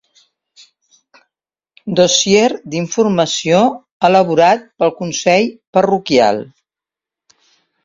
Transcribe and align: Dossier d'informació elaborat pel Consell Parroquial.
Dossier 1.99 2.47
d'informació 2.71 3.61
elaborat 4.11 4.67
pel 4.81 4.97
Consell 5.03 5.49
Parroquial. 5.79 6.45